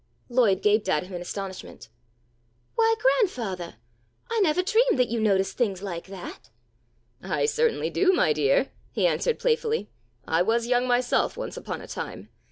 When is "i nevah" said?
4.31-4.63